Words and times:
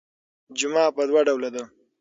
جمعه 0.57 0.85
پر 0.95 1.05
دوه 1.09 1.21
ډوله 1.27 1.49
ده. 1.55 1.63